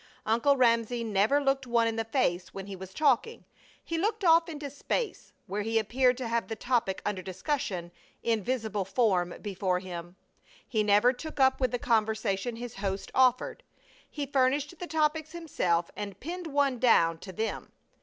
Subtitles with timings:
[0.25, 3.45] Uncle Ramsay never looked one in the face when he was talking.
[3.83, 7.91] He looked off into space, where he appeared to have the topic under discussion
[8.23, 10.15] in visible form before him.
[10.67, 13.61] He never took up with the conversation his host offered.
[14.09, 17.71] He furnished the topics himself and pinned one down to them.